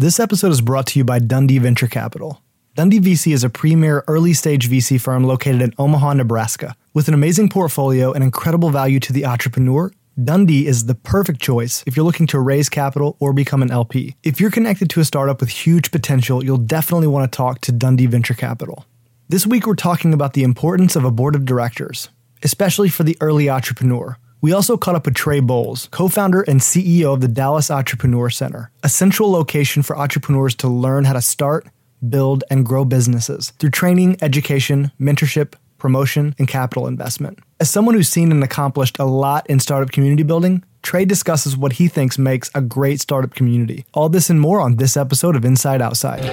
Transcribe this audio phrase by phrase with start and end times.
[0.00, 2.40] This episode is brought to you by Dundee Venture Capital.
[2.74, 6.74] Dundee VC is a premier early stage VC firm located in Omaha, Nebraska.
[6.94, 9.92] With an amazing portfolio and incredible value to the entrepreneur,
[10.24, 14.16] Dundee is the perfect choice if you're looking to raise capital or become an LP.
[14.22, 17.70] If you're connected to a startup with huge potential, you'll definitely want to talk to
[17.70, 18.86] Dundee Venture Capital.
[19.28, 22.08] This week, we're talking about the importance of a board of directors,
[22.42, 24.16] especially for the early entrepreneur.
[24.42, 28.30] We also caught up with Trey Bowles, co founder and CEO of the Dallas Entrepreneur
[28.30, 31.66] Center, a central location for entrepreneurs to learn how to start,
[32.08, 37.38] build, and grow businesses through training, education, mentorship, promotion, and capital investment.
[37.58, 41.74] As someone who's seen and accomplished a lot in startup community building, Trey discusses what
[41.74, 43.84] he thinks makes a great startup community.
[43.92, 46.24] All this and more on this episode of Inside Outside.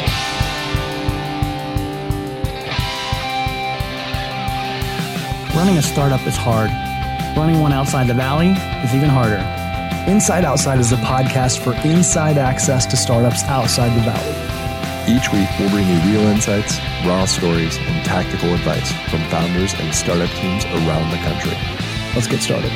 [5.54, 6.87] Running a startup is hard.
[7.38, 8.50] Running one outside the valley
[8.84, 9.38] is even harder.
[10.12, 14.34] Inside Outside is a podcast for inside access to startups outside the valley.
[15.08, 19.94] Each week, we'll bring you real insights, raw stories, and tactical advice from founders and
[19.94, 21.52] startup teams around the country.
[22.16, 22.72] Let's get started.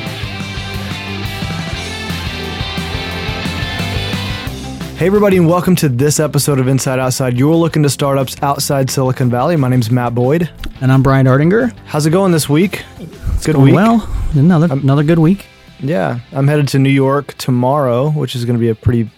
[4.96, 7.36] Hey, everybody, and welcome to this episode of Inside Outside.
[7.36, 9.56] You're looking to startups outside Silicon Valley.
[9.56, 10.48] My name's Matt Boyd.
[10.80, 11.76] And I'm Brian Ardinger.
[11.86, 12.84] How's it going this week?
[13.00, 13.74] It's good Going week.
[13.74, 14.21] well.
[14.34, 15.46] Another another good week.
[15.80, 19.10] Yeah, I'm headed to New York tomorrow, which is going to be a pretty,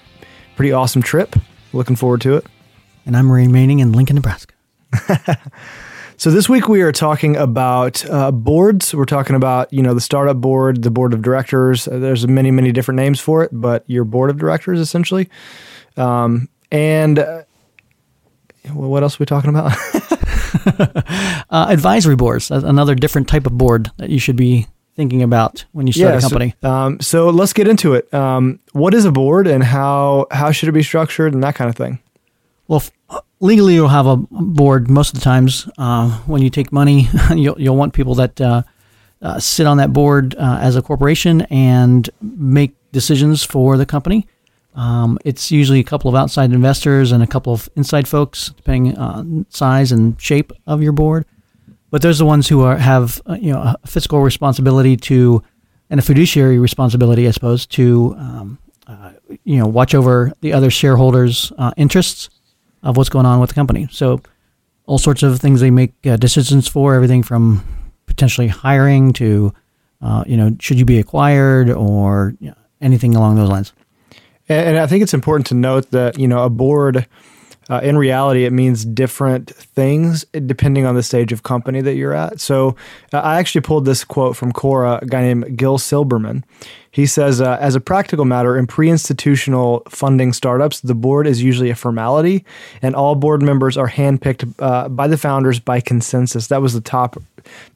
[0.57, 1.37] pretty awesome trip.
[1.73, 2.47] Looking forward to it.
[3.07, 4.55] And I'm remaining in Lincoln, Nebraska.
[6.17, 8.95] So this week we are talking about uh, boards.
[8.95, 11.89] We're talking about you know the startup board, the board of directors.
[11.89, 15.29] Uh, there's many many different names for it, but your board of directors essentially.
[15.97, 17.43] Um, and uh,
[18.73, 19.77] what else are we talking about?
[21.51, 24.67] Uh, advisory boards, another different type of board that you should be
[24.97, 26.55] thinking about when you start a so- company.
[26.63, 28.13] um, so let's get into it.
[28.15, 31.69] Um, what is a board, and how how should it be structured, and that kind
[31.69, 31.99] of thing.
[32.69, 35.69] well, f- legally, you'll have a board most of the times.
[35.79, 38.63] Uh, when you take money, you'll, you'll want people that uh,
[39.23, 44.27] uh, sit on that board uh, as a corporation and make decisions for the company.
[44.77, 48.97] Um, it's usually a couple of outside investors and a couple of inside folks, depending
[48.99, 51.27] on size and shape of your board.
[51.95, 55.45] But there's the ones who are have uh, you know a fiscal responsibility to,
[55.91, 59.13] and a fiduciary responsibility, I suppose, to um, uh,
[59.45, 62.31] you know watch over the other shareholders' uh, interests
[62.83, 63.87] of what's going on with the company.
[63.93, 64.21] So
[64.87, 67.65] all sorts of things they make uh, decisions for, everything from
[68.07, 69.55] potentially hiring to
[70.03, 73.73] uh, you know should you be acquired or you know, anything along those lines.
[74.49, 77.07] And I think it's important to note that you know a board.
[77.71, 82.13] Uh, in reality, it means different things depending on the stage of company that you're
[82.13, 82.41] at.
[82.41, 82.77] So,
[83.13, 86.45] uh, I actually pulled this quote from Quora, a guy named Gil Silberman.
[86.91, 91.43] He says, uh, as a practical matter, in pre institutional funding startups, the board is
[91.43, 92.45] usually a formality,
[92.83, 96.47] and all board members are handpicked uh, by the founders by consensus.
[96.47, 97.21] That was the top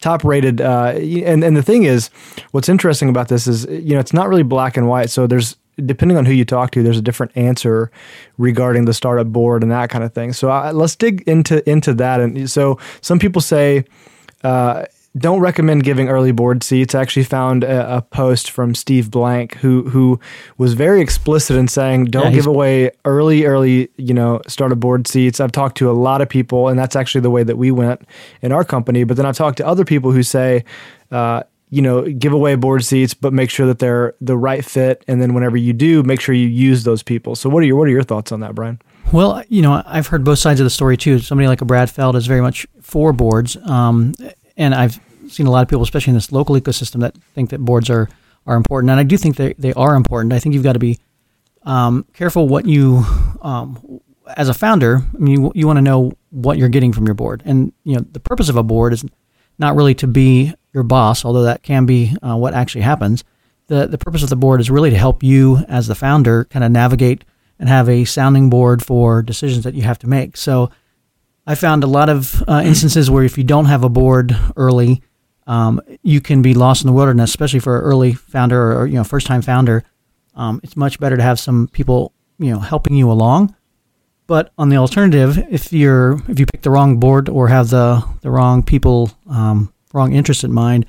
[0.00, 0.60] top rated.
[0.60, 2.10] Uh, and, and the thing is,
[2.52, 5.10] what's interesting about this is, you know, it's not really black and white.
[5.10, 5.56] So, there's
[5.86, 7.90] depending on who you talk to, there's a different answer
[8.36, 10.32] regarding the startup board and that kind of thing.
[10.32, 12.20] So uh, let's dig into into that.
[12.20, 13.84] And so some people say.
[14.44, 14.84] Uh,
[15.16, 16.94] don't recommend giving early board seats.
[16.94, 20.20] I actually found a, a post from Steve Blank who who
[20.58, 25.08] was very explicit in saying don't Yeah, give away early early you know startup board
[25.08, 25.40] seats.
[25.40, 28.02] I've talked to a lot of people, and that's actually the way that we went
[28.42, 29.02] in our company.
[29.04, 30.64] But then I've talked to other people who say.
[31.10, 35.04] Uh, you know, give away board seats, but make sure that they're the right fit.
[35.06, 37.36] And then whenever you do, make sure you use those people.
[37.36, 38.80] So, what are your what are your thoughts on that, Brian?
[39.12, 41.18] Well, you know, I've heard both sides of the story too.
[41.18, 44.14] Somebody like a Brad Feld is very much for boards, um,
[44.56, 47.60] and I've seen a lot of people, especially in this local ecosystem, that think that
[47.60, 48.08] boards are
[48.46, 50.32] are important, and I do think they they are important.
[50.32, 50.98] I think you've got to be
[51.64, 53.04] um, careful what you,
[53.42, 54.00] um,
[54.36, 57.14] as a founder, I mean, you, you want to know what you're getting from your
[57.14, 59.04] board, and you know, the purpose of a board is
[59.58, 63.24] not really to be your boss, although that can be uh, what actually happens.
[63.68, 66.64] The, the purpose of the board is really to help you as the founder kind
[66.64, 67.24] of navigate
[67.58, 70.36] and have a sounding board for decisions that you have to make.
[70.36, 70.70] So
[71.46, 75.02] I found a lot of uh, instances where if you don't have a board early,
[75.46, 78.94] um, you can be lost in the wilderness, especially for an early founder or, you
[78.94, 79.82] know first time founder.
[80.34, 83.56] Um, it's much better to have some people you know helping you along.
[84.26, 88.04] But on the alternative, if you're if you pick the wrong board or have the
[88.20, 90.86] the wrong people, um, wrong interest in mind,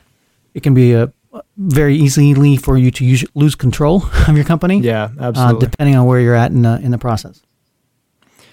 [0.54, 1.12] it can be a
[1.58, 4.80] very easily for you to use, lose control of your company.
[4.80, 5.68] Yeah, uh, absolutely.
[5.68, 7.42] depending on where you're at in the in the process.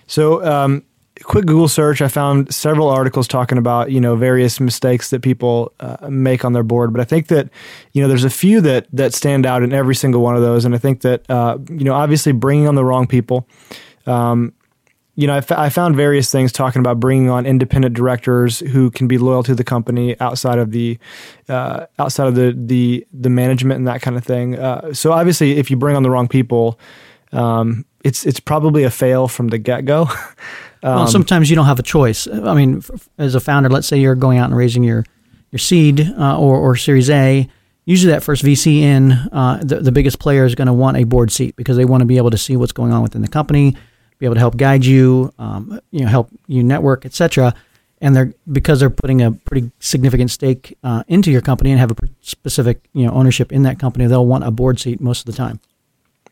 [0.06, 0.84] So, um,
[1.24, 5.72] quick Google search, I found several articles talking about you know various mistakes that people
[5.80, 6.92] uh, make on their board.
[6.92, 7.48] But I think that
[7.92, 10.64] you know there's a few that that stand out in every single one of those,
[10.64, 13.48] and I think that uh, you know obviously bringing on the wrong people.
[14.06, 14.52] Um,
[15.16, 18.90] you know, I, f- I found various things talking about bringing on independent directors who
[18.90, 20.98] can be loyal to the company outside of the
[21.48, 24.58] uh, outside of the the the management and that kind of thing.
[24.58, 26.78] Uh, so obviously, if you bring on the wrong people,
[27.32, 30.04] um, it's it's probably a fail from the get go.
[30.82, 32.28] well, Um, sometimes you don't have a choice.
[32.28, 35.04] I mean, f- as a founder, let's say you're going out and raising your
[35.50, 37.48] your seed uh, or or Series A.
[37.88, 41.04] Usually, that first VC in, uh, the, the biggest player is going to want a
[41.04, 43.28] board seat because they want to be able to see what's going on within the
[43.28, 43.76] company,
[44.18, 47.54] be able to help guide you, um, you know, help you network, etc.
[48.00, 51.90] And they're because they're putting a pretty significant stake uh, into your company and have
[51.90, 54.06] a specific you know ownership in that company.
[54.06, 55.60] They'll want a board seat most of the time.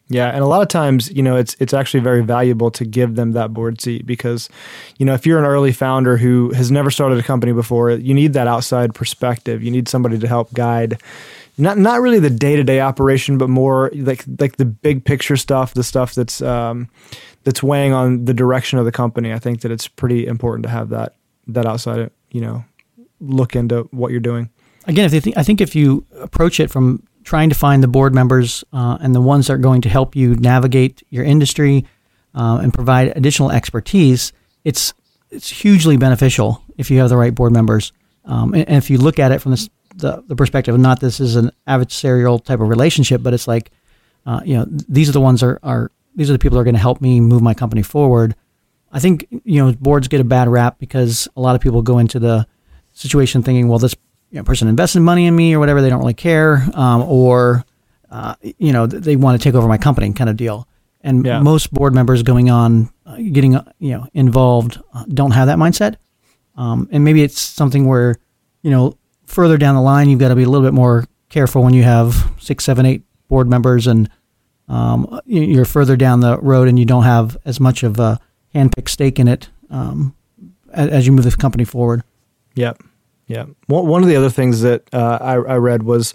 [0.08, 3.14] Yeah, and a lot of times, you know, it's it's actually very valuable to give
[3.14, 4.50] them that board seat because,
[4.98, 8.12] you know, if you're an early founder who has never started a company before, you
[8.12, 9.62] need that outside perspective.
[9.62, 11.00] You need somebody to help guide
[11.56, 15.36] not not really the day to day operation, but more like like the big picture
[15.36, 16.88] stuff, the stuff that's um,
[17.44, 19.32] that's weighing on the direction of the company.
[19.32, 21.14] I think that it's pretty important to have that
[21.46, 22.64] that outside, you know,
[23.20, 24.50] look into what you're doing.
[24.86, 27.88] again, if they think, I think if you approach it from trying to find the
[27.88, 31.86] board members uh, and the ones that are going to help you navigate your industry
[32.34, 34.32] uh, and provide additional expertise,
[34.64, 34.94] it's
[35.30, 37.92] it's hugely beneficial if you have the right board members.
[38.24, 41.00] Um, and, and if you look at it from this, the the perspective of not
[41.00, 43.70] this is an adversarial type of relationship, but it's like,
[44.26, 46.64] uh, you know, these are the ones are are these are the people that are
[46.64, 48.34] going to help me move my company forward.
[48.92, 51.98] I think you know boards get a bad rap because a lot of people go
[51.98, 52.46] into the
[52.92, 53.94] situation thinking, well, this
[54.30, 57.64] you know, person invested money in me or whatever, they don't really care, um, or
[58.10, 60.68] uh, you know, they want to take over my company, kind of deal.
[61.02, 61.40] And Yeah.
[61.40, 65.58] most board members going on, uh, getting uh, you know involved, uh, don't have that
[65.58, 65.96] mindset.
[66.56, 68.16] Um, and maybe it's something where
[68.62, 68.96] you know
[69.26, 71.82] further down the line, you've got to be a little bit more careful when you
[71.82, 74.08] have six, seven, eight board members, and
[74.68, 78.18] um, you- you're further down the road, and you don't have as much of a
[78.54, 80.14] handpicked stake in it um,
[80.72, 82.02] as, as you move the company forward.
[82.54, 82.82] Yep.
[83.26, 83.46] Yeah.
[83.66, 86.14] One one of the other things that uh, I, I read was,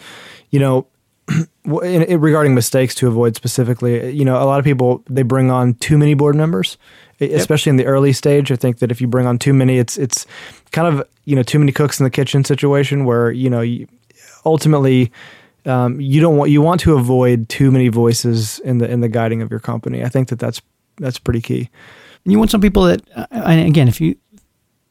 [0.51, 0.88] you know,
[1.66, 5.51] in, in regarding mistakes to avoid specifically, you know, a lot of people they bring
[5.51, 6.78] on too many board members,
[7.19, 8.51] e- especially in the early stage.
[8.51, 10.25] I think that if you bring on too many, it's it's
[10.72, 13.88] kind of you know too many cooks in the kitchen situation where you know you,
[14.46, 15.12] ultimately
[15.65, 19.09] um, you don't want you want to avoid too many voices in the in the
[19.09, 20.03] guiding of your company.
[20.03, 20.61] I think that that's
[20.97, 21.69] that's pretty key.
[22.25, 24.15] You want some people that, uh, and again, if you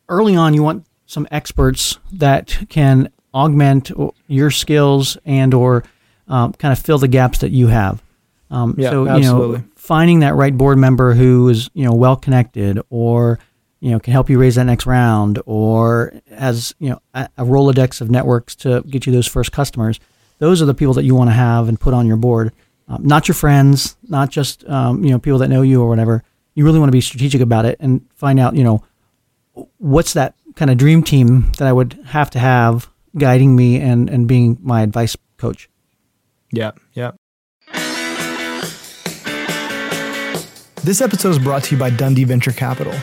[0.09, 3.91] early on, you want some experts that can augment
[4.27, 5.85] your skills and or
[6.29, 8.03] um, kind of fill the gaps that you have.
[8.51, 9.59] Um, Yeah, so you absolutely.
[9.59, 13.39] know, finding that right board member who is you know well connected or
[13.81, 17.45] you know can help you raise that next round or has you know a, a
[17.45, 20.01] rolodex of networks to get you those first customers.
[20.39, 22.53] Those are the people that you want to have and put on your board.
[22.89, 26.25] Um, not your friends, not just um, you know people that know you or whatever.
[26.55, 28.85] You really want to be strategic about it and find out you know
[29.79, 34.09] what's that kind of dream team that I would have to have guiding me and
[34.09, 35.69] and being my advice coach.
[36.51, 37.13] Yeah, yeah.
[40.83, 42.95] This episode is brought to you by Dundee Venture Capital.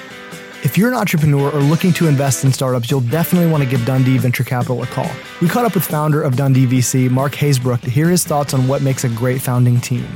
[0.65, 3.85] If you're an entrepreneur or looking to invest in startups, you'll definitely want to give
[3.85, 5.07] Dundee Venture Capital a call.
[5.39, 8.67] We caught up with founder of Dundee VC, Mark Hasebroock, to hear his thoughts on
[8.67, 10.07] what makes a great founding team.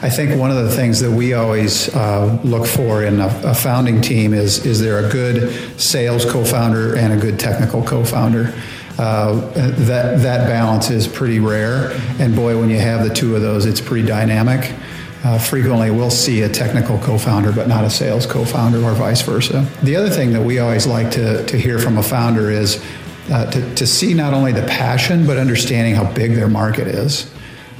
[0.00, 3.54] I think one of the things that we always uh, look for in a, a
[3.54, 8.54] founding team is is there a good sales co-founder and a good technical co-founder.
[8.98, 13.42] Uh, that that balance is pretty rare, and boy, when you have the two of
[13.42, 14.74] those, it's pretty dynamic.
[15.24, 19.66] Uh, frequently, we'll see a technical co-founder, but not a sales co-founder, or vice versa.
[19.82, 22.84] The other thing that we always like to to hear from a founder is
[23.30, 27.32] uh, to, to see not only the passion, but understanding how big their market is.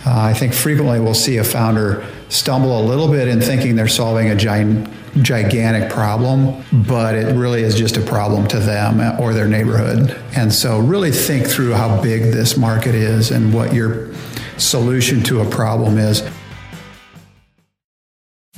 [0.07, 3.87] Uh, I think frequently we'll see a founder stumble a little bit in thinking they're
[3.87, 4.89] solving a giant,
[5.23, 10.19] gigantic problem, but it really is just a problem to them or their neighborhood.
[10.35, 14.13] And so, really think through how big this market is and what your
[14.59, 16.23] solution to a problem is.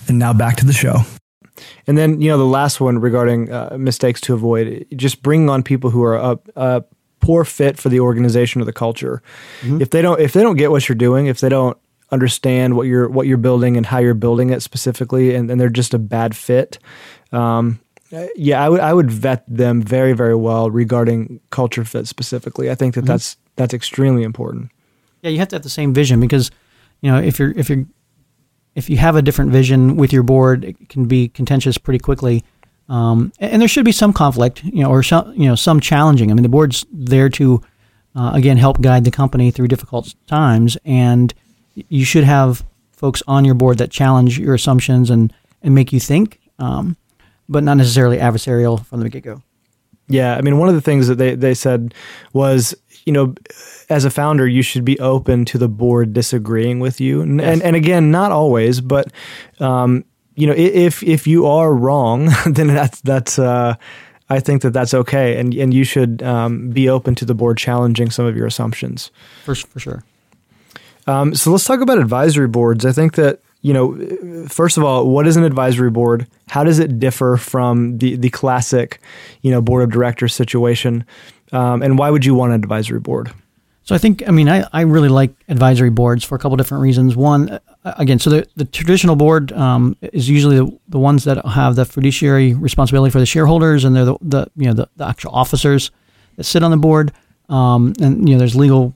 [0.09, 1.01] And now back to the show.
[1.87, 5.63] And then, you know, the last one regarding uh, mistakes to avoid, just bringing on
[5.63, 6.85] people who are a, a
[7.21, 9.23] poor fit for the organization or the culture.
[9.81, 11.79] If they don't, if they don't get what you're doing, if they don't
[12.11, 15.69] understand what you're what you're building and how you're building it specifically, and, and they're
[15.69, 16.79] just a bad fit,
[17.33, 17.81] um,
[18.13, 22.71] uh, yeah, I would I would vet them very very well regarding culture fit specifically.
[22.71, 24.71] I think that that's that's extremely important.
[25.23, 26.51] Yeah, you have to have the same vision because,
[27.01, 27.87] you know, if you're if you're
[28.75, 32.45] if you have a different vision with your board, it can be contentious pretty quickly.
[32.89, 36.31] Um, and, there should be some conflict, you know, or some you know some challenging.
[36.31, 37.63] I mean, the board's there to
[38.15, 41.33] uh, again help guide the company through difficult times, and
[41.75, 46.01] you should have folks on your board that challenge your assumptions and and make you
[46.01, 46.41] think.
[46.59, 46.97] um,
[47.49, 49.43] but not necessarily adversarial from the get go.
[50.09, 51.95] Yeah, I mean, one of the things that they, they said
[52.33, 52.75] was,
[53.07, 53.35] you know,
[53.89, 57.53] as a founder, you should be open to the board disagreeing with you, and Yes.
[57.55, 59.11] and, and again, not always, but
[59.61, 60.05] um,
[60.37, 63.75] you know, if if you are wrong, then that's that's uh,
[64.29, 67.57] I think that that's okay, and and you should um, be open to the board
[67.59, 69.11] challenging some of your assumptions.
[69.45, 70.05] For for sure.
[71.07, 72.87] Um, so let's talk about advisory boards.
[72.87, 76.27] I think that you know, first of all, what is an advisory board?
[76.49, 79.01] How does it differ from the the classic,
[79.41, 81.07] you know, board of directors situation?
[81.51, 83.33] Um, and why would you want an advisory board?
[83.85, 86.83] So I think, I mean, I, I really like advisory boards for a couple different
[86.83, 87.17] reasons.
[87.17, 91.43] One, uh, again, so the, the traditional board um, is usually the, the ones that
[91.47, 95.07] have the fiduciary responsibility for the shareholders, and they're the, the you know the, the
[95.07, 95.91] actual officers
[96.37, 97.13] that sit on the board,
[97.49, 98.93] um, and you know there's legal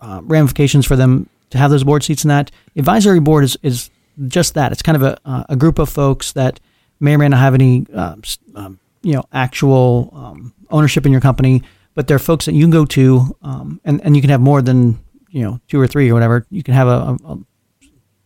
[0.00, 2.24] uh, ramifications for them to have those board seats.
[2.24, 3.90] And that advisory board is is
[4.28, 4.72] just that.
[4.72, 6.60] It's kind of a a group of folks that
[7.00, 8.16] may or may not have any uh,
[8.54, 11.62] um, you know actual um, ownership in your company,
[11.94, 14.62] but they're folks that you can go to, um, and and you can have more
[14.62, 14.98] than
[15.30, 16.46] you know two or three or whatever.
[16.50, 17.38] You can have a, a,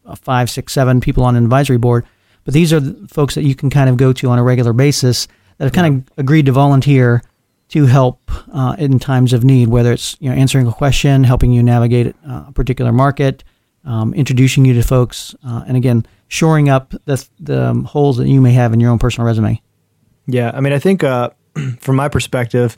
[0.07, 2.07] a five, six, seven people on an advisory board,
[2.45, 4.73] but these are the folks that you can kind of go to on a regular
[4.73, 7.23] basis that have kind of agreed to volunteer
[7.69, 11.53] to help uh, in times of need, whether it's you know answering a question, helping
[11.53, 13.45] you navigate uh, a particular market,
[13.85, 18.29] um, introducing you to folks, uh, and again shoring up the the um, holes that
[18.29, 19.61] you may have in your own personal resume.
[20.27, 21.31] Yeah, I mean, I think uh,
[21.81, 22.77] from my perspective,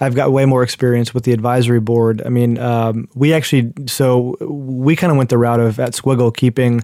[0.00, 2.22] I've got way more experience with the advisory board.
[2.24, 6.34] I mean, um, we actually, so we kind of went the route of at Squiggle
[6.34, 6.82] keeping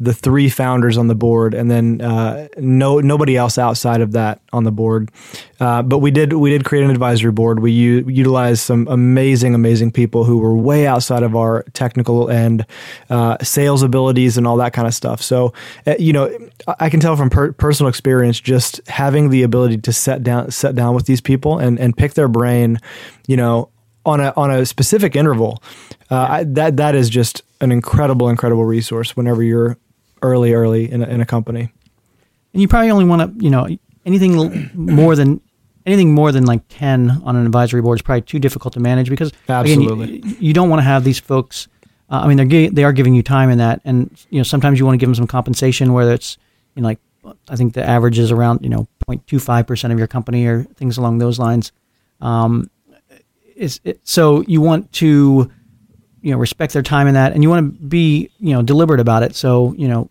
[0.00, 4.40] the three founders on the board, and then uh, no nobody else outside of that
[4.52, 5.10] on the board.
[5.60, 7.60] Uh, but we did we did create an advisory board.
[7.60, 12.66] We u- utilized some amazing amazing people who were way outside of our technical and
[13.08, 15.22] uh, sales abilities and all that kind of stuff.
[15.22, 15.52] So
[15.86, 16.28] uh, you know,
[16.80, 20.74] I- can tell from per- personal experience just having the ability to set down set
[20.74, 22.78] down with these people and and pick their brain,
[23.26, 23.68] you know.
[24.06, 25.62] On a on a specific interval,
[26.10, 29.16] uh, I, that that is just an incredible incredible resource.
[29.16, 29.78] Whenever you're
[30.28, 31.64] early early in a, in a company.
[32.52, 33.64] and you probably only want to you know
[34.06, 34.32] anything
[34.74, 35.40] more than
[35.86, 39.08] anything more than like 10 on an advisory board is probably too difficult to manage
[39.10, 40.36] because again, you- Absolutely.
[40.46, 41.68] you, don't want to have these folks
[42.10, 43.96] uh, i mean they're gi- they are giving you time in that and
[44.30, 46.38] you know sometimes you want to give them some compensation whether it's
[46.74, 47.00] you know like
[47.48, 51.18] i think the average is around you know 0.25% of your company or things along
[51.18, 51.72] those lines
[52.22, 52.70] um,
[53.56, 55.50] is it, so you want to
[56.22, 59.00] you know respect their time in that and you want to be you know deliberate
[59.00, 60.08] about it so you know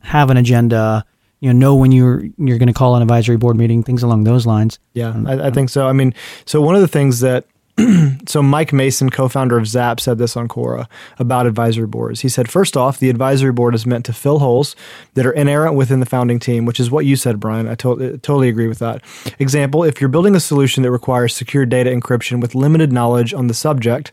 [0.00, 1.04] have an agenda
[1.40, 4.24] you know know when you're you're going to call an advisory board meeting things along
[4.24, 5.86] those lines Yeah, I, I think so.
[5.86, 6.14] I mean,
[6.44, 7.46] so one of the things that
[8.26, 10.86] so Mike Mason, co-founder of Zap, said this on Quora
[11.18, 12.20] about advisory boards.
[12.20, 14.76] He said, first off, the advisory board is meant to fill holes
[15.14, 17.68] that are inerrant within the founding team, which is what you said, Brian.
[17.68, 19.02] I to- totally agree with that.
[19.38, 23.46] Example: If you're building a solution that requires secure data encryption with limited knowledge on
[23.46, 24.12] the subject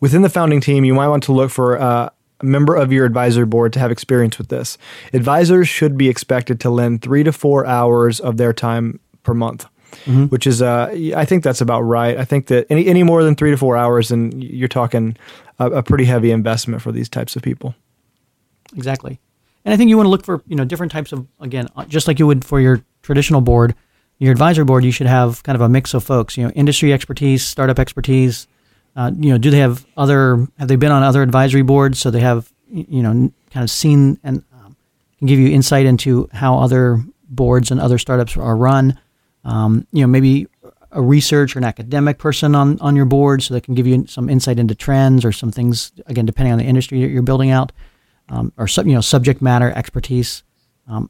[0.00, 1.80] within the founding team, you might want to look for.
[1.80, 2.10] Uh,
[2.42, 4.78] member of your advisory board to have experience with this.
[5.12, 9.66] Advisors should be expected to lend three to four hours of their time per month
[10.28, 12.16] which is uh, I think that's about right.
[12.18, 15.16] I think that any any more than three to four hours, and you're talking
[15.58, 17.74] a, a pretty heavy investment for these types of people.
[18.76, 19.18] exactly
[19.64, 21.84] and i think you want to look for you know different types of again uh,
[21.86, 23.74] just like you would for your traditional board
[24.18, 26.92] your advisory board you should have kind of a mix of folks you know industry
[26.92, 28.46] expertise startup expertise
[28.98, 32.00] uh, you know do they have other have they been on other advisory boards?
[32.00, 34.76] So they have you know kind of seen and um,
[35.18, 38.98] can give you insight into how other boards and other startups are run.
[39.44, 40.48] Um, you know maybe
[40.90, 44.04] a research or an academic person on on your board so they can give you
[44.08, 47.50] some insight into trends or some things again depending on the industry that you're building
[47.50, 47.70] out
[48.30, 50.42] um, or sub, you know subject matter expertise.
[50.88, 51.08] Um,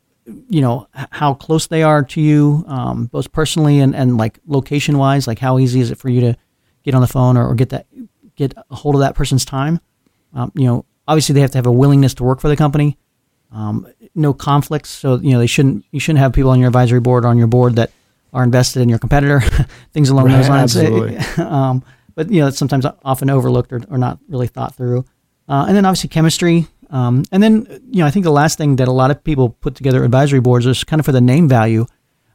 [0.50, 4.98] you know how close they are to you um, both personally and, and like location
[4.98, 6.36] wise like how easy is it for you to
[6.88, 7.86] get on the phone or, or get that
[8.36, 9.78] get a hold of that person's time.
[10.32, 12.96] Um, you know obviously they have to have a willingness to work for the company.
[13.50, 17.00] Um, no conflicts so you know they shouldn't you shouldn't have people on your advisory
[17.00, 17.90] board or on your board that
[18.32, 19.40] are invested in your competitor.
[19.92, 20.76] Things along Right, those lines.
[20.76, 21.16] Absolutely.
[21.44, 21.82] um,
[22.14, 25.04] but you know it's sometimes often overlooked or, or not really thought through.
[25.48, 26.66] Uh, and then obviously chemistry.
[26.90, 29.50] Um, and then you know i think the last thing that a lot of people
[29.50, 31.84] put together advisory boards is kind of for the name value.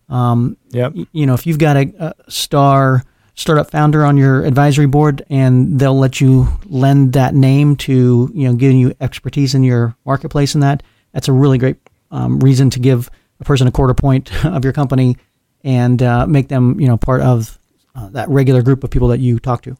[0.09, 0.93] Um, Yep.
[0.95, 3.03] y- you know if you've got a, a star
[3.35, 8.47] startup founder on your advisory board and they'll let you lend that name to you
[8.47, 11.77] know giving you expertise in your marketplace and that that's a really great
[12.11, 13.09] um, reason to give
[13.39, 15.17] a person a quarter point of your company
[15.63, 17.57] and uh, make them you know part of
[17.95, 19.75] uh, that regular group of people that you talk to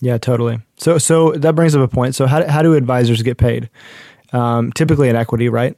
[0.00, 0.60] Yeah, totally.
[0.76, 2.14] So so that brings up a point.
[2.14, 3.70] So how how do advisors get paid?
[4.32, 5.76] Um, typically in equity, right?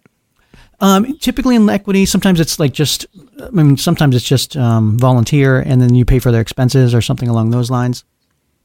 [0.80, 3.06] Um, typically in equity, sometimes it's like just,
[3.42, 7.00] I mean, sometimes it's just um, volunteer, and then you pay for their expenses or
[7.00, 8.04] something along those lines.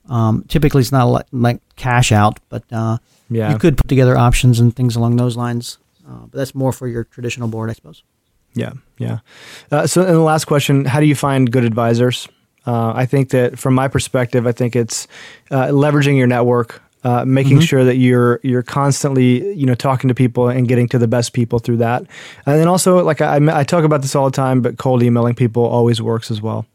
[0.09, 2.97] Um, typically, it's not like, like cash out, but uh,
[3.29, 3.51] Yeah.
[3.51, 5.77] you could put together options and things along those lines.
[6.05, 8.03] Uh, but that's more for your traditional board, I suppose.
[8.53, 9.19] Yeah, yeah.
[9.71, 12.27] Uh, so, and the last question: How do you find good advisors?
[12.67, 15.07] Uh, I think that, from my perspective, I think it's
[15.49, 20.13] uh, leveraging your network, uh, making sure that you're you're constantly, you know, talking to
[20.13, 22.01] people and getting to the best people through that.
[22.45, 25.35] And then also, like I, I talk about this all the time, but cold emailing
[25.35, 26.65] people always works as well.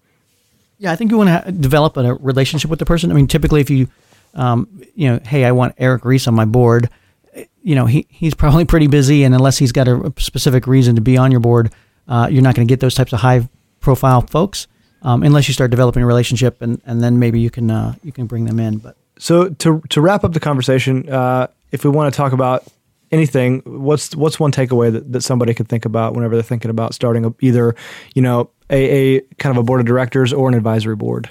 [0.78, 3.10] Yeah, I think you want to ha- develop a relationship with the person.
[3.10, 3.88] I mean, typically, if you,
[4.34, 6.90] um, you know, hey, I want Eric Ries on my board,
[7.34, 10.96] eh, you know, he he's probably pretty busy, and unless he's got a specific reason
[10.96, 11.72] to be on your board,
[12.08, 13.48] uh, you're not going to get those types of high
[13.80, 14.66] profile folks
[15.02, 18.12] um, unless you start developing a relationship, and, and then maybe you can uh, you
[18.12, 18.78] can bring them in.
[18.78, 22.64] But So to to wrap up the conversation, uh, if we want to talk about
[23.10, 26.94] anything, what's what's one takeaway that, that somebody could think about whenever they're thinking about
[26.94, 27.74] starting a, either
[28.14, 31.28] you know a, a kind of a board of directors or an advisory board?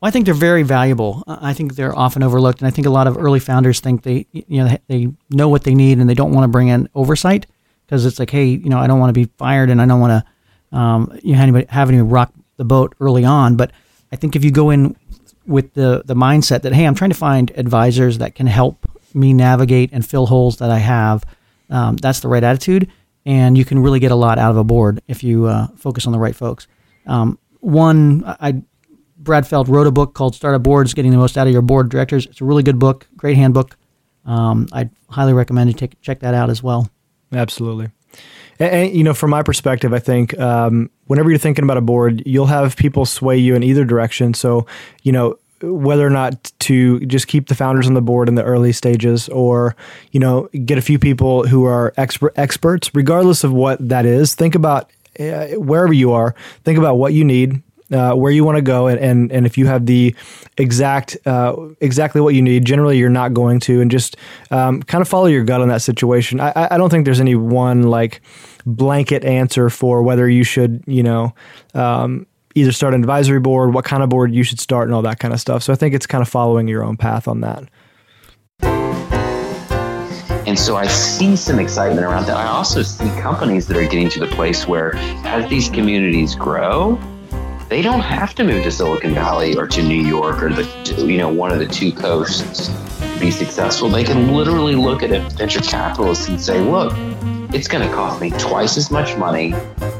[0.00, 1.24] Well, I think they're very valuable.
[1.26, 4.26] I think they're often overlooked, and I think a lot of early founders think they,
[4.32, 7.46] you know, they know what they need and they don't want to bring in oversight
[7.86, 10.00] because it's like, hey, you know, I don't want to be fired and I don't
[10.00, 10.24] want
[10.72, 13.56] to, um, you know, anybody have anybody rock the boat early on.
[13.56, 13.70] But
[14.12, 14.96] I think if you go in
[15.46, 19.32] with the the mindset that, hey, I'm trying to find advisors that can help me
[19.32, 21.24] navigate and fill holes that I have,
[21.70, 22.90] um, that's the right attitude,
[23.24, 26.06] and you can really get a lot out of a board if you uh, focus
[26.06, 26.66] on the right folks.
[27.06, 28.62] Um, one, I
[29.18, 31.88] Brad Feld wrote a book called Startup Boards: Getting the Most Out of Your Board
[31.88, 32.26] Directors.
[32.26, 33.76] It's a really good book, great handbook.
[34.24, 36.90] Um, I'd highly recommend you take check that out as well.
[37.32, 37.88] Absolutely.
[38.58, 41.82] And, and, you know, from my perspective, I think um, whenever you're thinking about a
[41.82, 44.34] board, you'll have people sway you in either direction.
[44.34, 44.66] So,
[45.02, 48.42] you know, whether or not to just keep the founders on the board in the
[48.44, 49.74] early stages or,
[50.12, 54.34] you know, get a few people who are expert experts, regardless of what that is,
[54.34, 56.34] think about uh, wherever you are,
[56.64, 59.56] think about what you need, uh, where you want to go, and, and and if
[59.56, 60.14] you have the
[60.58, 64.16] exact uh, exactly what you need, generally you're not going to, and just
[64.50, 66.40] um, kind of follow your gut on that situation.
[66.40, 68.20] I, I- don't think there's any one like
[68.66, 71.34] blanket answer for whether you should, you know.
[71.74, 72.26] Um,
[72.58, 75.18] Either start an advisory board, what kind of board you should start, and all that
[75.18, 75.62] kind of stuff.
[75.62, 77.64] So I think it's kind of following your own path on that.
[80.46, 82.36] And so I see some excitement around that.
[82.38, 84.94] I also see companies that are getting to the place where
[85.26, 86.98] as these communities grow,
[87.68, 90.64] they don't have to move to Silicon Valley or to New York or the
[91.06, 93.88] you know one of the two coasts to be successful.
[93.88, 96.92] They can literally look at a venture capitalist and say, "Look,
[97.52, 99.52] it's going to cost me twice as much money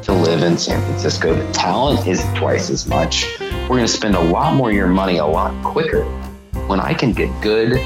[0.02, 1.34] to live in San Francisco.
[1.34, 3.38] The talent is twice as much.
[3.40, 6.04] We're going to spend a lot more of your money a lot quicker
[6.66, 7.80] when I can get good,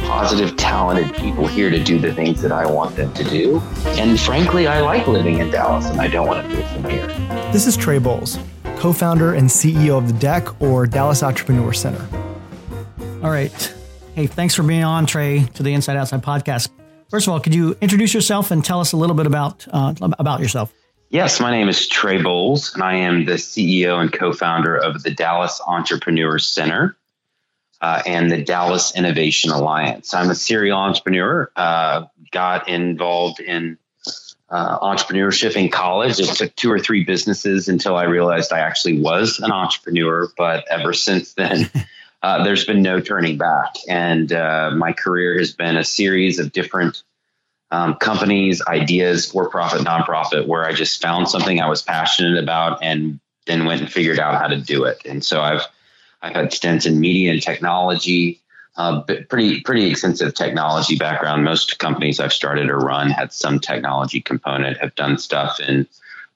[0.00, 3.60] positive, talented people here to do the things that I want them to do.
[3.86, 7.06] And frankly, I like living in Dallas and I don't want to move from here.
[7.52, 8.38] This is Trey Bowles,
[8.82, 12.04] co founder and CEO of The DEC or Dallas Entrepreneur Center.
[13.22, 13.74] All right.
[14.16, 16.68] Hey, thanks for being on, Trey, to the Inside Outside podcast.
[17.08, 19.94] First of all, could you introduce yourself and tell us a little bit about uh,
[20.00, 20.74] about yourself?
[21.10, 25.04] Yes, my name is Trey Bowles, and I am the CEO and co founder of
[25.04, 26.96] the Dallas Entrepreneur Center
[27.80, 30.12] uh, and the Dallas Innovation Alliance.
[30.12, 33.78] I'm a serial entrepreneur, uh, got involved in
[34.52, 36.20] uh, entrepreneurship in college.
[36.20, 40.68] It took two or three businesses until I realized I actually was an entrepreneur, but
[40.68, 41.70] ever since then,
[42.22, 43.76] uh, there's been no turning back.
[43.88, 47.02] And uh, my career has been a series of different
[47.70, 52.82] um, companies, ideas, for profit, nonprofit, where I just found something I was passionate about
[52.82, 55.00] and then went and figured out how to do it.
[55.06, 55.66] And so I've
[56.20, 58.41] I've had stints in media and technology,
[58.76, 61.44] uh, pretty pretty extensive technology background.
[61.44, 64.78] Most companies I've started or run had some technology component.
[64.78, 65.86] Have done stuff in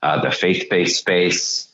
[0.02, 1.68] uh, the faith based space.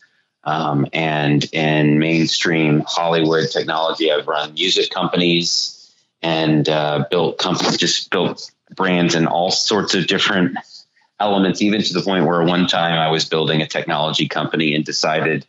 [0.44, 5.78] Um, and in mainstream Hollywood technology, I've run music companies
[6.20, 10.56] and uh, built companies, just built brands in all sorts of different
[11.20, 14.84] elements, even to the point where one time I was building a technology company and
[14.84, 15.46] decided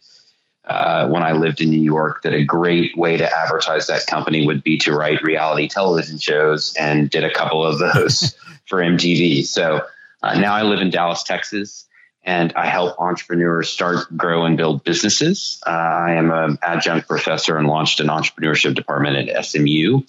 [0.65, 4.45] uh, when I lived in New York that a great way to advertise that company
[4.45, 8.35] would be to write reality television shows and did a couple of those
[8.67, 9.45] for MTV.
[9.45, 9.85] So
[10.21, 11.85] uh, now I live in Dallas, Texas.
[12.25, 15.61] And I help entrepreneurs start, grow, and build businesses.
[15.67, 20.03] Uh, I am an adjunct professor and launched an entrepreneurship department at SMU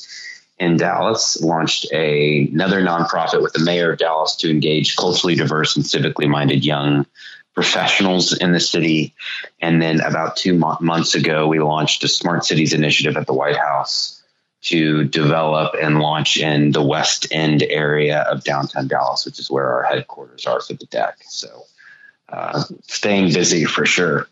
[0.61, 5.75] in Dallas, launched a, another nonprofit with the mayor of Dallas to engage culturally diverse
[5.75, 7.05] and civically minded young
[7.55, 9.15] professionals in the city.
[9.61, 13.33] And then about two mo- months ago, we launched a smart cities initiative at the
[13.33, 14.23] White House
[14.63, 19.73] to develop and launch in the West End area of downtown Dallas, which is where
[19.73, 21.13] our headquarters are for the DEC.
[21.29, 21.65] So,
[22.31, 24.27] uh, staying busy for sure.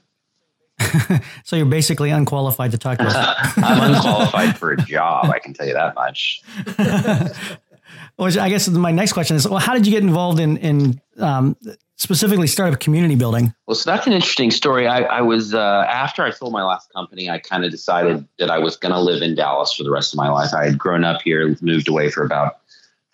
[1.44, 3.14] so you're basically unqualified to talk to us.
[3.58, 5.26] I'm unqualified for a job.
[5.26, 6.42] I can tell you that much.
[8.16, 11.00] well, I guess my next question is: Well, how did you get involved in in
[11.18, 11.56] um,
[12.02, 13.54] specifically startup community building?
[13.66, 14.88] Well, so that's an interesting story.
[14.88, 18.50] I, I was uh, after I sold my last company, I kind of decided that
[18.50, 20.52] I was going to live in Dallas for the rest of my life.
[20.52, 22.58] I had grown up here, moved away for about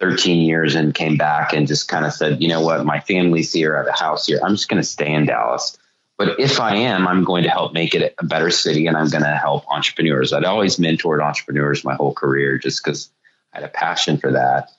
[0.00, 3.52] 13 years, and came back and just kind of said, you know what, my family's
[3.52, 4.40] here, I have a house here.
[4.42, 5.76] I'm just going to stay in Dallas.
[6.16, 9.08] But if I am, I'm going to help make it a better city, and I'm
[9.08, 10.32] going to help entrepreneurs.
[10.32, 13.10] I'd always mentored entrepreneurs my whole career, just because
[13.52, 14.70] I had a passion for that.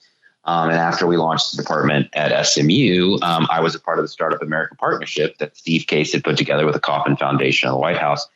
[0.44, 4.04] Um, and after we launched the department at SMU, um, I was a part of
[4.04, 7.74] the Startup America partnership that Steve Case had put together with the Kauffman Foundation and
[7.74, 8.26] the White House.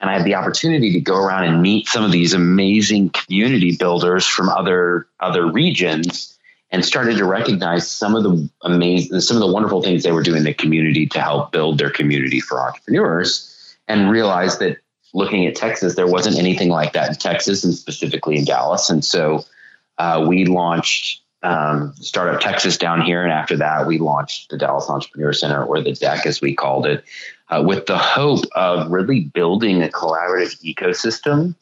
[0.00, 3.76] And I had the opportunity to go around and meet some of these amazing community
[3.76, 6.36] builders from other other regions,
[6.72, 10.22] and started to recognize some of the amazing, some of the wonderful things they were
[10.22, 14.78] doing in the community to help build their community for entrepreneurs, and realized that
[15.14, 18.90] looking at Texas, there wasn't anything like that in Texas, and specifically in Dallas.
[18.90, 19.44] And so
[19.98, 23.22] uh, we launched um, Startup Texas down here.
[23.22, 26.86] And after that, we launched the Dallas Entrepreneur Center, or the DEC as we called
[26.86, 27.04] it,
[27.48, 31.54] uh, with the hope of really building a collaborative ecosystem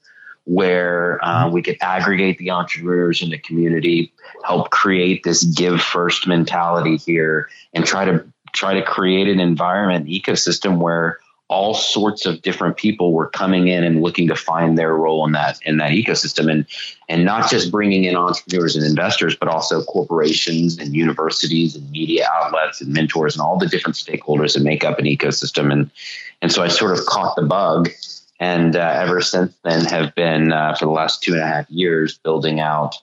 [0.44, 4.12] where uh, we could aggregate the entrepreneurs in the community,
[4.44, 10.06] help create this give first mentality here, and try to try to create an environment
[10.06, 14.94] ecosystem where all sorts of different people were coming in and looking to find their
[14.94, 16.50] role in that in that ecosystem.
[16.50, 16.64] And
[17.08, 22.28] and not just bringing in entrepreneurs and investors but also corporations and universities and media
[22.32, 25.72] outlets and mentors and all the different stakeholders that make up an ecosystem.
[25.72, 25.90] And
[26.40, 27.90] and so I sort of caught the bug
[28.38, 31.68] and uh, ever since then have been uh, for the last two and a half
[31.68, 32.94] years building out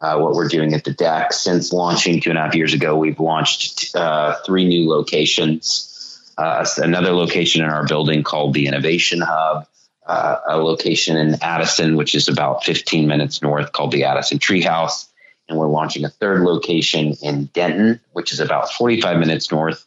[0.00, 1.32] uh, what we're doing at the DEC.
[1.32, 5.92] Since launching two and a half years ago we've launched uh, three new locations
[6.36, 9.66] uh, another location in our building called the Innovation Hub,
[10.06, 15.08] uh, a location in Addison, which is about 15 minutes north, called the Addison Treehouse.
[15.48, 19.84] And we're launching a third location in Denton, which is about 45 minutes north.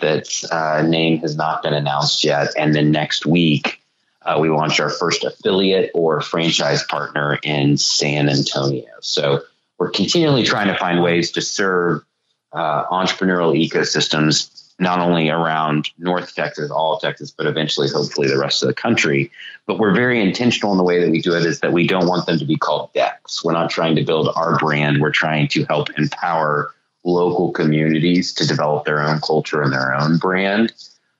[0.00, 2.50] That uh, name has not been announced yet.
[2.56, 3.80] And then next week,
[4.22, 8.86] uh, we launch our first affiliate or franchise partner in San Antonio.
[9.00, 9.42] So
[9.78, 12.02] we're continually trying to find ways to serve
[12.52, 18.38] uh, entrepreneurial ecosystems not only around North Texas, all of Texas, but eventually, hopefully, the
[18.38, 19.30] rest of the country.
[19.66, 22.06] But we're very intentional in the way that we do it is that we don't
[22.06, 23.44] want them to be called decks.
[23.44, 25.00] We're not trying to build our brand.
[25.00, 26.72] We're trying to help empower
[27.04, 30.72] local communities to develop their own culture and their own brand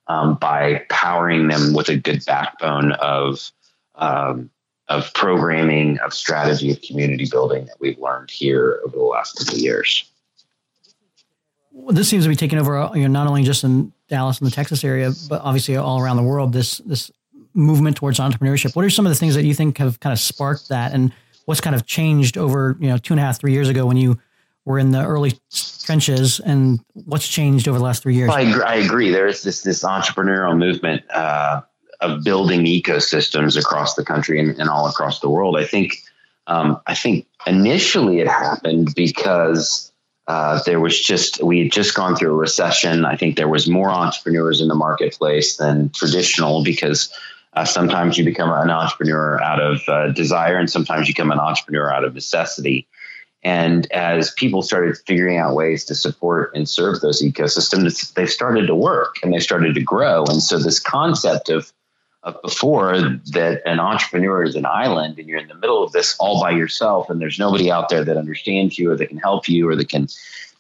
[0.07, 3.51] um, by powering them with a good backbone of
[3.97, 4.51] um,
[4.89, 9.55] of programming, of strategy, of community building that we've learned here over the last couple
[9.55, 10.09] of years
[11.89, 14.55] this seems to be taking over, you know, not only just in Dallas and the
[14.55, 16.53] Texas area, but obviously all around the world.
[16.53, 17.11] This this
[17.55, 18.77] movement towards entrepreneurship.
[18.77, 21.13] What are some of the things that you think have kind of sparked that, and
[21.45, 23.97] what's kind of changed over you know two and a half, three years ago when
[23.97, 24.19] you
[24.65, 25.33] were in the early
[25.85, 28.29] trenches, and what's changed over the last three years?
[28.29, 29.11] Well, I, agree, I agree.
[29.11, 31.63] There is this this entrepreneurial movement uh,
[32.01, 35.57] of building ecosystems across the country and, and all across the world.
[35.57, 35.97] I think
[36.47, 39.93] um, I think initially it happened because
[40.29, 43.07] uh, there was just we had just gone through a recession.
[43.07, 47.11] I think there was more entrepreneurs in the marketplace than traditional because
[47.55, 51.39] uh, sometimes you become an entrepreneur out of uh, desire, and sometimes you become an
[51.39, 52.87] entrepreneur out of necessity.
[53.43, 58.67] And as people started figuring out ways to support and serve those ecosystems, they started
[58.67, 60.25] to work and they started to grow.
[60.25, 61.73] And so this concept of
[62.43, 62.99] before
[63.33, 66.51] that an entrepreneur is an island and you're in the middle of this all by
[66.51, 69.77] yourself and there's nobody out there that understands you or that can help you or
[69.77, 70.09] that can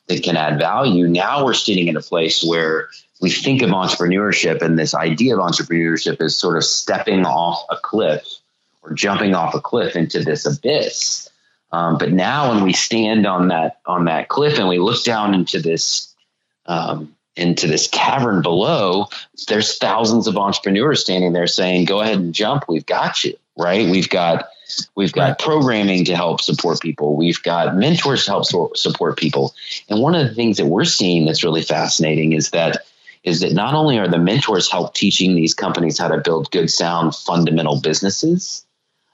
[0.06, 2.88] that can add value now we're sitting in a place where
[3.20, 7.76] we think of entrepreneurship and this idea of entrepreneurship is sort of stepping off a
[7.76, 8.24] cliff
[8.82, 11.28] or jumping off a cliff into this abyss.
[11.72, 15.34] Um, but now when we stand on that on that cliff and we look down
[15.34, 16.14] into this
[16.66, 19.06] um, into this cavern below,
[19.46, 22.64] there's thousands of entrepreneurs standing there saying, "Go ahead and jump.
[22.68, 23.88] We've got you." Right?
[23.88, 24.48] We've got
[24.94, 27.16] we've got programming to help support people.
[27.16, 29.54] We've got mentors to help so- support people.
[29.88, 32.84] And one of the things that we're seeing that's really fascinating is that
[33.24, 36.70] is that not only are the mentors help teaching these companies how to build good,
[36.70, 38.64] sound, fundamental businesses,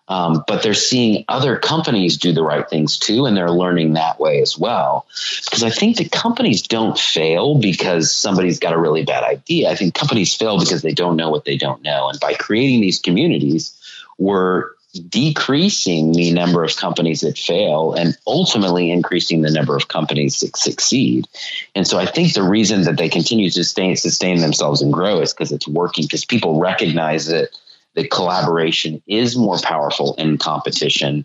[0.09, 4.21] um, but they're seeing other companies do the right things too, and they're learning that
[4.21, 5.07] way as well.
[5.45, 9.71] Because I think that companies don't fail because somebody's got a really bad idea.
[9.71, 12.09] I think companies fail because they don't know what they don't know.
[12.11, 13.75] And by creating these communities,
[14.19, 14.71] we're
[15.09, 20.57] decreasing the number of companies that fail and ultimately increasing the number of companies that
[20.57, 21.27] succeed.
[21.75, 25.21] And so I think the reason that they continue to sustain, sustain themselves and grow
[25.21, 27.49] is because it's working, because people recognize that
[27.95, 31.25] that collaboration is more powerful in competition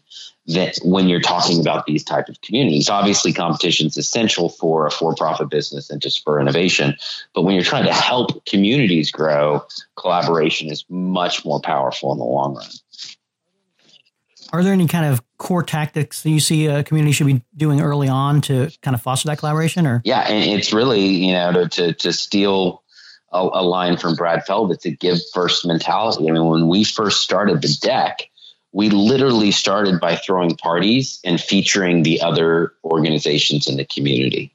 [0.50, 2.90] that when you're talking about these type of communities.
[2.90, 6.96] Obviously competition is essential for a for-profit business and to spur innovation
[7.36, 9.64] but when you're trying to help communities grow
[9.96, 12.68] collaboration is much more powerful in the long run.
[14.52, 17.82] Are there any kind of core tactics that you see a community should be doing
[17.82, 20.02] early on to kind of foster that collaboration or?
[20.04, 22.82] Yeah and it's really you know to to, to steal
[23.32, 26.84] a, a line from brad feld it's a give first mentality i mean when we
[26.84, 28.28] first started the DEC
[28.72, 34.54] we literally started by throwing parties and featuring the other organizations in the community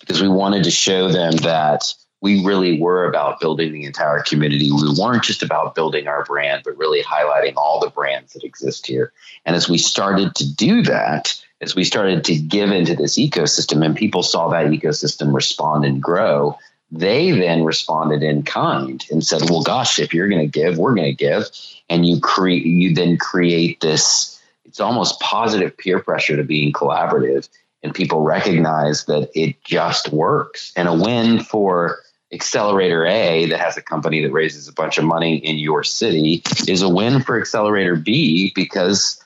[0.00, 4.72] because we wanted to show them that we really were about building the entire community.
[4.72, 8.86] We weren't just about building our brand, but really highlighting all the brands that exist
[8.86, 9.12] here.
[9.44, 13.84] And as we started to do that, as we started to give into this ecosystem
[13.84, 16.58] and people saw that ecosystem respond and grow,
[16.90, 20.94] they then responded in kind and said, "Well, gosh, if you're going to give, we're
[20.94, 21.44] going to give."
[21.90, 24.40] And you create, you then create this.
[24.64, 27.48] It's almost positive peer pressure to being collaborative,
[27.82, 30.72] and people recognize that it just works.
[30.76, 32.00] And a win for
[32.32, 36.42] Accelerator A, that has a company that raises a bunch of money in your city,
[36.66, 39.22] is a win for Accelerator B because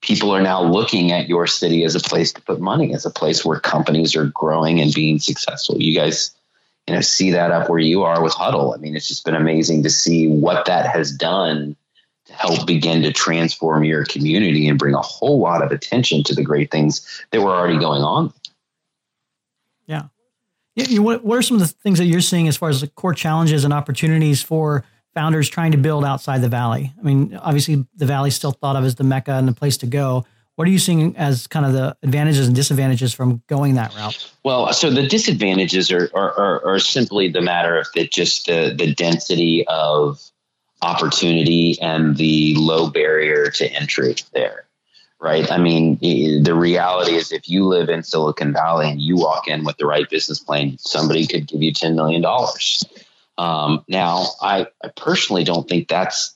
[0.00, 3.10] people are now looking at your city as a place to put money, as a
[3.10, 5.80] place where companies are growing and being successful.
[5.80, 6.30] You guys
[6.86, 9.34] you know see that up where you are with Hudl I mean, it's just been
[9.34, 11.76] amazing to see what that has done
[12.26, 16.34] to help begin to transform your community and bring a whole lot of attention to
[16.34, 18.32] the great things that were already going on.
[19.86, 20.04] Yeah.
[20.74, 22.88] yeah what, what are some of the things that you're seeing as far as the
[22.88, 26.92] core challenges and opportunities for founders trying to build outside the valley?
[26.98, 29.76] I mean, obviously the valley is still thought of as the mecca and the place
[29.78, 30.26] to go.
[30.56, 34.32] What are you seeing as kind of the advantages and disadvantages from going that route?
[34.42, 38.74] Well, so the disadvantages are are, are, are simply the matter of that just the
[38.76, 40.18] the density of
[40.82, 44.64] opportunity and the low barrier to entry there.
[45.18, 45.50] Right.
[45.50, 45.98] I mean,
[46.42, 49.86] the reality is if you live in Silicon Valley and you walk in with the
[49.86, 52.22] right business plan, somebody could give you $10 million.
[53.38, 56.35] Um, now, I, I personally don't think that's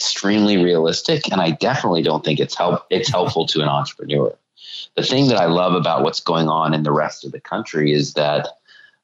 [0.00, 4.34] extremely realistic, and I definitely don't think it's help it's helpful to an entrepreneur.
[4.96, 7.92] The thing that I love about what's going on in the rest of the country
[7.92, 8.48] is that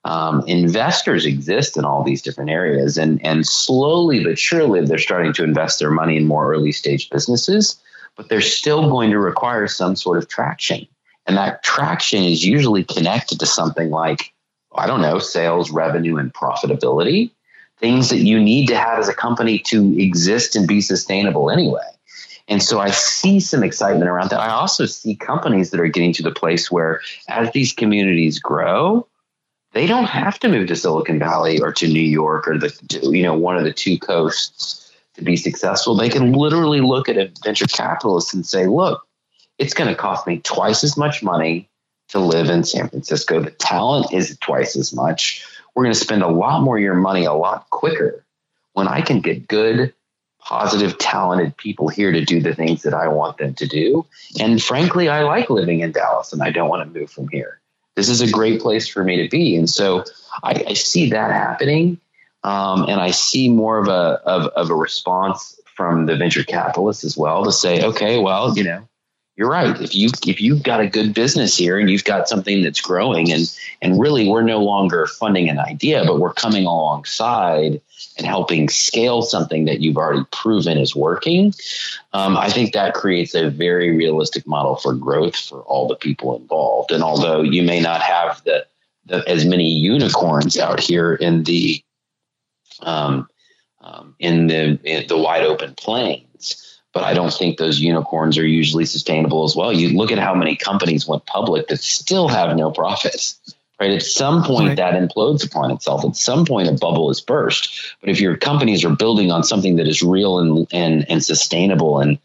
[0.04, 5.35] um, investors exist in all these different areas, and and slowly but surely they're starting
[5.35, 7.78] to invest their money in more early stage businesses,
[8.16, 10.87] but they're still going to require some sort of traction,
[11.26, 14.32] and that traction is usually connected to something like
[14.74, 17.32] I don't know sales, revenue, and profitability
[17.79, 21.83] things that you need to have as a company to exist and be sustainable anyway.
[22.49, 24.41] And so I see some excitement around that.
[24.41, 29.07] I also see companies that are getting to the place where as these communities grow,
[29.73, 33.23] they don't have to move to Silicon Valley or to New York or the you
[33.23, 35.97] know one of the two coasts to be successful.
[35.97, 39.07] They can literally look at a venture capitalist and say, "Look,
[39.59, 41.69] it's going to cost me twice as much money
[42.09, 43.43] to live in San Francisco.
[43.43, 45.45] The talent is twice as much
[45.77, 48.25] we're going to spend a lot more of your money a lot quicker
[48.73, 49.93] when I can get good,
[50.41, 54.07] positive, talented people here to do the things that I want them to do.
[54.41, 57.61] And frankly, I like living in Dallas and I don't want to move from here.
[57.95, 59.57] This is a great place for me to be.
[59.57, 60.05] And so
[60.43, 62.01] I, I see that happening.
[62.43, 67.05] Um, and I see more of a, of, of a response from the venture capitalists
[67.05, 68.89] as well to say, okay, well, you know,
[69.37, 69.79] you're right.
[69.83, 73.31] If you if you've got a good business here and you've got something that's growing
[73.31, 77.83] and and really we're no longer funding an idea, but we're coming alongside
[78.16, 81.53] and helping scale something that you've already proven is working.
[82.14, 86.35] Um, I think that creates a very realistic model for growth for all the people
[86.35, 86.90] involved.
[86.90, 88.66] And although you may not have the,
[89.05, 91.83] the as many unicorns out here in the
[92.81, 93.29] um,
[93.83, 96.65] um, in the in the wide open plains
[96.96, 99.70] but I don't think those unicorns are usually sustainable as well.
[99.70, 103.38] You look at how many companies went public that still have no profits.
[103.78, 103.90] Right.
[103.90, 104.76] At some point, right.
[104.78, 106.06] that implodes upon itself.
[106.06, 107.94] At some point, a bubble is burst.
[108.00, 112.00] But if your companies are building on something that is real and and, and sustainable
[112.00, 112.18] and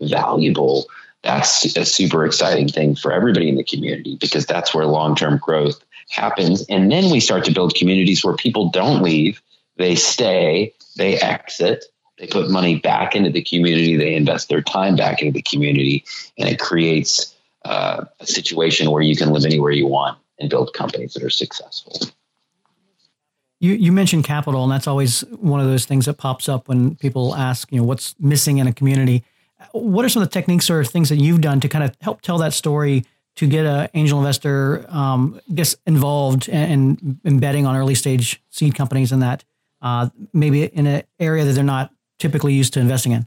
[0.00, 0.86] valuable,
[1.22, 5.38] that's a super exciting thing for everybody in the community because that's where long term
[5.38, 5.78] growth
[6.10, 6.66] happens.
[6.68, 9.40] And then we start to build communities where people don't leave,
[9.76, 11.84] they stay, they exit,
[12.18, 16.04] they put money back into the community, they invest their time back into the community,
[16.38, 20.72] and it creates uh, a situation where you can live anywhere you want and build
[20.72, 21.98] companies that are successful.
[23.58, 26.94] You, you mentioned capital, and that's always one of those things that pops up when
[26.96, 29.24] people ask, you know, what's missing in a community.
[29.72, 32.20] what are some of the techniques or things that you've done to kind of help
[32.20, 33.04] tell that story
[33.36, 39.12] to get an angel investor um, gets involved and, betting on early stage seed companies
[39.12, 39.44] and that
[39.82, 43.26] uh, maybe in an area that they're not typically used to investing in?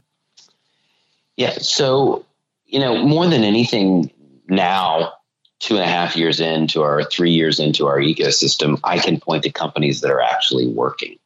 [1.36, 1.58] Yeah.
[1.58, 2.24] So,
[2.66, 4.10] you know, more than anything
[4.48, 5.14] now,
[5.58, 9.44] two and a half years into our three years into our ecosystem, I can point
[9.44, 11.18] to companies that are actually working.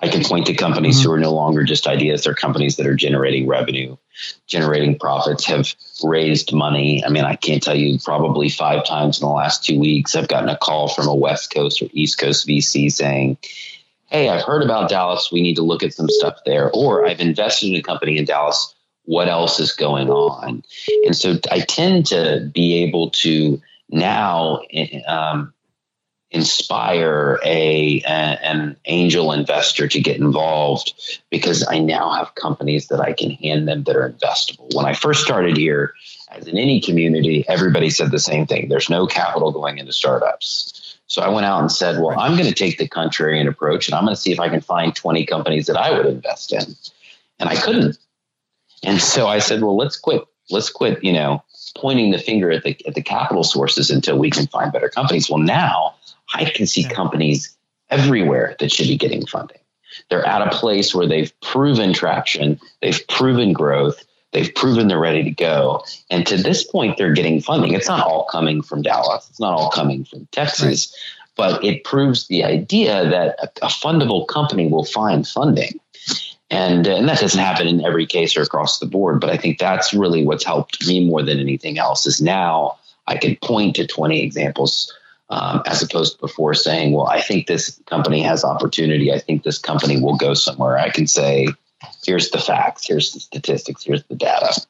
[0.00, 1.08] I can point to companies mm-hmm.
[1.08, 2.24] who are no longer just ideas.
[2.24, 3.96] They're companies that are generating revenue,
[4.46, 7.04] generating profits, have raised money.
[7.04, 10.28] I mean, I can't tell you probably five times in the last two weeks, I've
[10.28, 13.38] gotten a call from a West Coast or East Coast VC saying,
[14.14, 15.32] Hey, I've heard about Dallas.
[15.32, 16.70] We need to look at some stuff there.
[16.70, 18.72] Or I've invested in a company in Dallas.
[19.06, 20.62] What else is going on?
[21.04, 24.60] And so I tend to be able to now
[25.08, 25.52] um,
[26.30, 30.94] inspire a, a, an angel investor to get involved
[31.28, 34.72] because I now have companies that I can hand them that are investable.
[34.76, 35.92] When I first started here,
[36.30, 38.68] as in any community, everybody said the same thing.
[38.68, 40.83] There's no capital going into startups.
[41.06, 43.94] So I went out and said, well, I'm going to take the contrarian approach and
[43.94, 46.62] I'm going to see if I can find 20 companies that I would invest in.
[47.38, 47.98] And I couldn't.
[48.82, 50.22] And so I said, well, let's quit.
[50.50, 51.42] Let's quit, you know,
[51.76, 55.30] pointing the finger at the at the capital sources until we can find better companies.
[55.30, 55.94] Well, now
[56.34, 57.56] I can see companies
[57.90, 59.58] everywhere that should be getting funding.
[60.10, 65.22] They're at a place where they've proven traction, they've proven growth, they've proven they're ready
[65.22, 65.82] to go.
[66.10, 67.72] And to this point, they're getting funding.
[67.72, 70.94] It's not all coming from Dallas, it's not all coming from Texas,
[71.36, 75.80] but it proves the idea that a, a fundable company will find funding.
[76.50, 79.58] And, and that doesn't happen in every case or across the board, but I think
[79.58, 83.86] that's really what's helped me more than anything else is now I can point to
[83.86, 84.92] 20 examples
[85.30, 89.12] um, as opposed to before saying, well, I think this company has opportunity.
[89.12, 90.78] I think this company will go somewhere.
[90.78, 91.48] I can say,
[92.04, 94.60] here's the facts, here's the statistics, here's the data.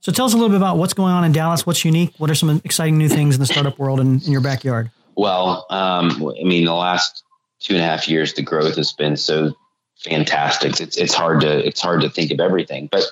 [0.00, 1.66] So tell us a little bit about what's going on in Dallas.
[1.66, 2.14] What's unique?
[2.18, 4.90] What are some exciting new things in the startup world and in your backyard?
[5.16, 7.24] Well, um, I mean, the last
[7.60, 9.56] two and a half years, the growth has been so
[9.98, 10.80] fantastic.
[10.80, 13.02] It's it's hard to it's hard to think of everything, but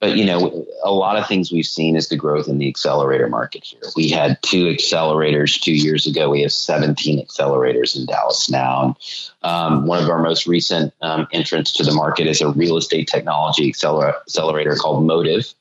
[0.00, 3.28] but you know, a lot of things we've seen is the growth in the accelerator
[3.28, 3.80] market here.
[3.96, 6.30] We had two accelerators two years ago.
[6.30, 8.96] We have 17 accelerators in Dallas now.
[9.42, 13.08] Um, one of our most recent um, entrants to the market is a real estate
[13.08, 15.52] technology accelerator called Motive,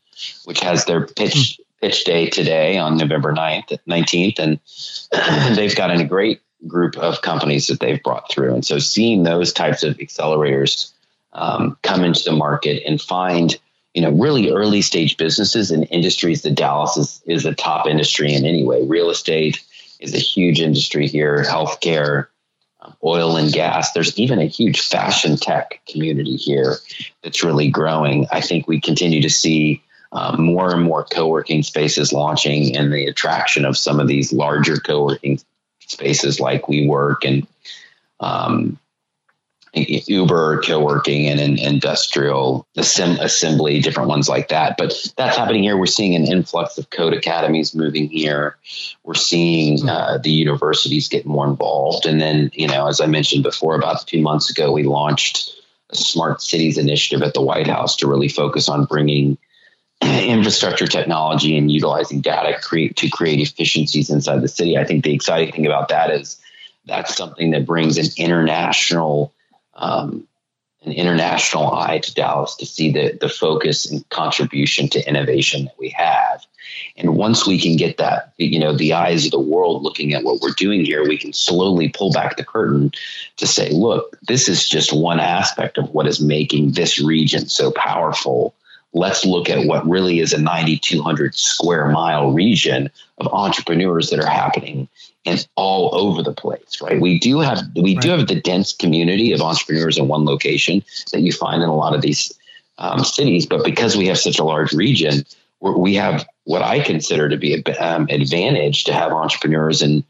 [0.46, 4.60] which has their pitch pitch day today on November 9th, 19th, and
[5.56, 8.54] they've got a great group of companies that they've brought through.
[8.54, 10.92] And so, seeing those types of accelerators
[11.34, 13.58] um, come into the market and find
[13.98, 18.32] you know, really early stage businesses and industries that Dallas is, is a top industry
[18.32, 18.86] in anyway.
[18.86, 19.66] Real estate
[20.00, 22.28] is a huge industry here, healthcare,
[22.80, 23.94] um, oil and gas.
[23.94, 26.76] There's even a huge fashion tech community here
[27.24, 28.28] that's really growing.
[28.32, 29.82] I think we continue to see
[30.12, 34.32] um, more and more co working spaces launching and the attraction of some of these
[34.32, 35.40] larger co working
[35.80, 37.48] spaces like WeWork and
[38.20, 38.78] um,
[39.74, 44.76] Uber, co-working, and, and industrial assemb- assembly, different ones like that.
[44.78, 45.78] But that's happening here.
[45.78, 48.58] We're seeing an influx of code academies moving here.
[49.04, 49.90] We're seeing hmm.
[49.90, 52.06] uh, the universities get more involved.
[52.06, 55.52] And then, you know, as I mentioned before, about two months ago, we launched
[55.90, 59.38] a smart cities initiative at the White House to really focus on bringing
[60.02, 64.78] infrastructure technology and utilizing data create, to create efficiencies inside the city.
[64.78, 66.40] I think the exciting thing about that is
[66.86, 69.34] that's something that brings an international
[69.78, 70.28] um,
[70.84, 75.78] an international eye to Dallas to see the, the focus and contribution to innovation that
[75.80, 76.46] we have.
[76.96, 80.24] And once we can get that, you know, the eyes of the world looking at
[80.24, 82.92] what we're doing here, we can slowly pull back the curtain
[83.38, 87.72] to say, look, this is just one aspect of what is making this region so
[87.72, 88.54] powerful.
[88.94, 94.30] Let's look at what really is a 9,200 square mile region of entrepreneurs that are
[94.30, 94.88] happening
[95.28, 97.00] and all over the place, right?
[97.00, 98.02] We do have we right.
[98.02, 101.76] do have the dense community of entrepreneurs in one location that you find in a
[101.76, 102.34] lot of these
[102.78, 105.26] um, cities, but because we have such a large region,
[105.60, 110.06] we have what I consider to be an um, advantage to have entrepreneurs in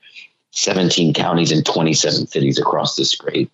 [0.51, 3.49] 17 counties and 27 cities across this great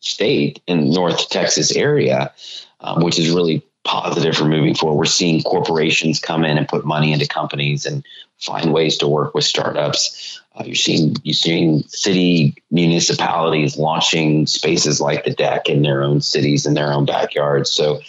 [0.00, 2.32] state in North Texas area,
[2.80, 4.96] um, which is really positive for moving forward.
[4.96, 8.04] We're seeing corporations come in and put money into companies and
[8.38, 10.40] find ways to work with startups.
[10.56, 16.20] Uh, you're seeing you're seeing city municipalities launching spaces like the DEC in their own
[16.20, 17.70] cities in their own backyards.
[17.70, 18.00] So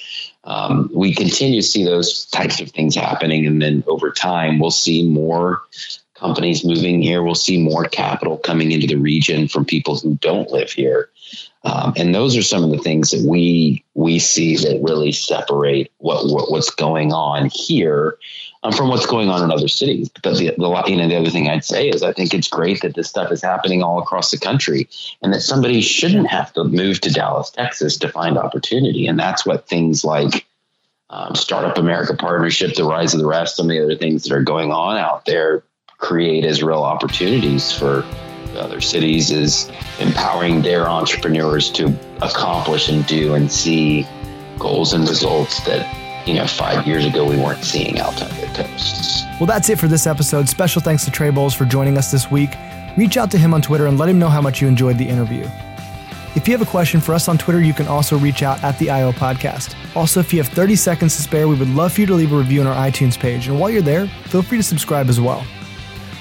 [0.45, 4.71] um, we continue to see those types of things happening, and then over time we'll
[4.71, 5.61] see more
[6.17, 7.23] companies moving here.
[7.23, 11.09] We'll see more capital coming into the region from people who don't live here.
[11.63, 15.91] Um, and those are some of the things that we we see that really separate
[15.97, 18.17] what, what what's going on here
[18.63, 20.09] um, from what's going on in other cities.
[20.09, 22.81] But the, the you know the other thing I'd say is I think it's great
[22.81, 24.87] that this stuff is happening all across the country,
[25.21, 29.07] and that somebody shouldn't have to move to Dallas, Texas, to find opportunity.
[29.07, 30.45] And that's what things like
[31.09, 34.33] um, Startup America Partnership, the Rise of the Rest, some of the other things that
[34.33, 35.63] are going on out there
[35.97, 38.05] create as real opportunities for
[38.55, 39.69] other cities is
[39.99, 44.07] empowering their entrepreneurs to accomplish and do and see
[44.57, 48.47] goals and results that you know five years ago we weren't seeing out on the
[48.55, 49.23] coasts.
[49.39, 50.49] Well, that's it for this episode.
[50.49, 52.49] Special thanks to Trey Bowles for joining us this week.
[52.97, 55.07] Reach out to him on Twitter and let him know how much you enjoyed the
[55.07, 55.47] interview.
[56.35, 58.77] If you have a question for us on Twitter, you can also reach out at
[58.79, 59.75] the IO Podcast.
[59.95, 62.31] Also, if you have 30 seconds to spare, we would love for you to leave
[62.31, 63.47] a review on our iTunes page.
[63.47, 65.45] And while you're there, feel free to subscribe as well.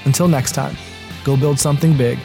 [0.07, 0.77] Until next time,
[1.25, 2.19] go build something big